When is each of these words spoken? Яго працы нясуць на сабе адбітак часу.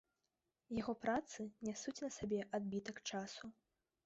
Яго 0.77 0.95
працы 1.03 1.45
нясуць 1.67 1.95
на 2.07 2.09
сабе 2.17 2.39
адбітак 2.61 2.97
часу. 3.09 3.45